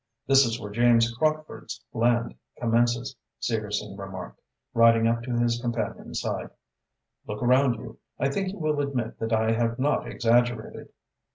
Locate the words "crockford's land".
1.15-2.33